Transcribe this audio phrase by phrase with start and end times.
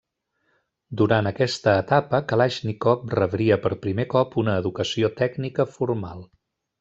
[1.01, 6.25] Durant aquesta etapa Kalàixnikov rebria per primer cop una educació tècnica formal.